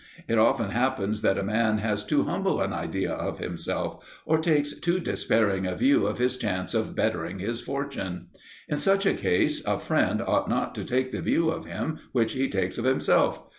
[0.27, 4.73] It often happens that a man has too humble an idea of himself, or takes
[4.73, 8.25] too despairing a view of his chance of bettering his fortune.
[8.67, 12.33] In such a case a friend ought not to take the view of him which
[12.33, 13.43] he takes of himself.